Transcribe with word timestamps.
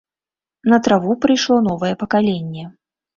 На 0.71 0.79
траву 0.87 1.13
прыйшло 1.25 1.57
новае 1.67 1.91
пакаленне. 2.05 2.65